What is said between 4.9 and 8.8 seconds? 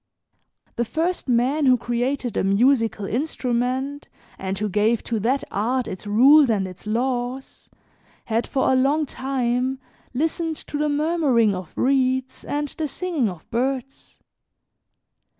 to that art its rules and its laws, had for a